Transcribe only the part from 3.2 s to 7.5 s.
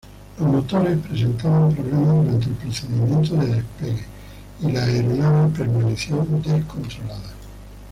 de despegue y la aeronave permaneció descontrolada.